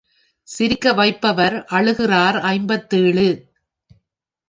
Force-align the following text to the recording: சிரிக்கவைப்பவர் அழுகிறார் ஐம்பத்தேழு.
சிரிக்கவைப்பவர் 0.47 1.57
அழுகிறார் 1.71 2.39
ஐம்பத்தேழு. 2.39 3.29